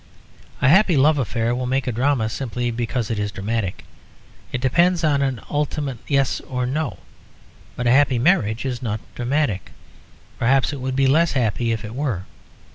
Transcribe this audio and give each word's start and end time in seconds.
A 0.63 0.67
happy 0.67 0.97
love 0.97 1.19
affair 1.19 1.53
will 1.53 1.67
make 1.67 1.85
a 1.85 1.91
drama 1.91 2.27
simply 2.27 2.71
because 2.71 3.11
it 3.11 3.19
is 3.19 3.31
dramatic; 3.31 3.85
it 4.51 4.59
depends 4.59 5.03
on 5.03 5.21
an 5.21 5.39
ultimate 5.47 5.99
yes 6.07 6.39
or 6.39 6.65
no. 6.65 6.97
But 7.75 7.85
a 7.85 7.91
happy 7.91 8.17
marriage 8.17 8.65
is 8.65 8.81
not 8.81 8.99
dramatic; 9.13 9.69
perhaps 10.39 10.73
it 10.73 10.81
would 10.81 10.95
be 10.95 11.05
less 11.05 11.33
happy 11.33 11.71
if 11.71 11.85
it 11.85 11.93
were. 11.93 12.23